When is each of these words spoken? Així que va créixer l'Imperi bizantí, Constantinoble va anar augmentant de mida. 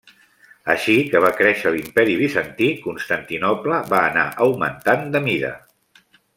Així 0.75 0.95
que 1.11 1.19
va 1.25 1.31
créixer 1.41 1.73
l'Imperi 1.75 2.15
bizantí, 2.23 2.71
Constantinoble 2.87 3.83
va 3.95 4.03
anar 4.09 4.27
augmentant 4.49 5.09
de 5.17 5.25
mida. 5.31 5.55